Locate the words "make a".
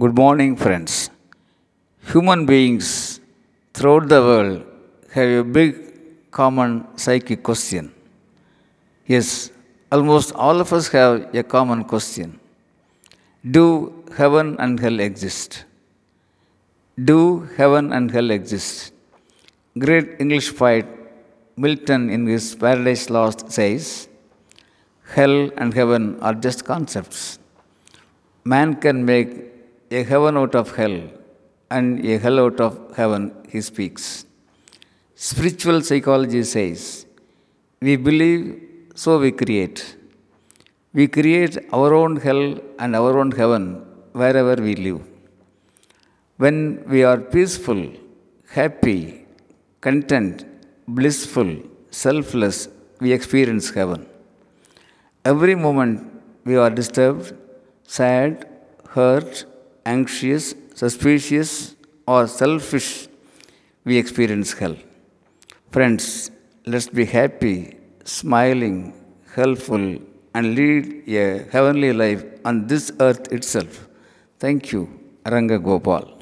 29.04-30.02